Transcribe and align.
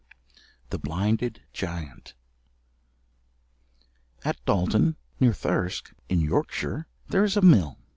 The 0.71 0.79
Blinded 0.79 1.43
Giant 1.53 2.15
At 4.25 4.43
Dalton, 4.45 4.95
near 5.19 5.31
Thirsk, 5.31 5.93
in 6.09 6.21
Yorkshire, 6.21 6.87
there 7.09 7.23
is 7.23 7.37
a 7.37 7.41
mill. 7.43 7.77